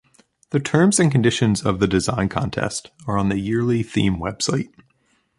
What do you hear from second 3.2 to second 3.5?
the